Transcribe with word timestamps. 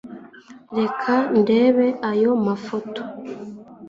Reka 0.77 1.13
ndebe 1.39 1.87
ayo 2.09 2.31
mafoto 2.45 3.01